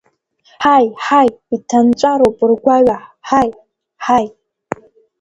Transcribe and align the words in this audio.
Ҳаи, 0.63 0.87
ҳаи, 1.05 1.29
иҭанҵәароуп 1.55 2.37
ргәаҩа, 2.49 2.97
ҳаи, 3.27 3.49
ҳаи! 4.05 4.25